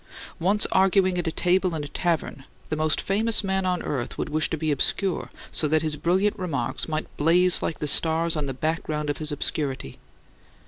Once 0.39 0.65
arguing 0.71 1.19
at 1.19 1.27
a 1.27 1.31
table 1.31 1.75
in 1.75 1.83
a 1.83 1.87
tavern 1.87 2.43
the 2.69 2.75
most 2.75 2.99
famous 2.99 3.43
man 3.43 3.67
on 3.67 3.83
earth 3.83 4.17
would 4.17 4.29
wish 4.29 4.49
to 4.49 4.57
be 4.57 4.71
obscure, 4.71 5.29
so 5.51 5.67
that 5.67 5.83
his 5.83 5.95
brilliant 5.95 6.39
remarks 6.39 6.87
might 6.89 7.05
blaze 7.17 7.61
like 7.61 7.77
the 7.77 7.85
stars 7.85 8.35
on 8.35 8.47
the 8.47 8.51
background 8.55 9.11
of 9.11 9.19
his 9.19 9.31
obscurity. 9.31 9.99